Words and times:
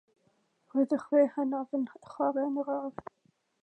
Roedd 0.75 0.95
y 0.97 0.99
chwe 1.03 1.21
hynaf 1.37 1.79
yn 1.81 1.87
chware 2.09 2.49
yn 2.51 2.61
yr 2.65 2.77
ardd. 2.81 3.09